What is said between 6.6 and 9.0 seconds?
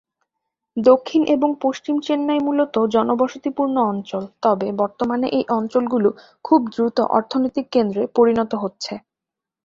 দ্রুত অর্থনৈতিক কেন্দ্রে পরিণত হচ্ছে।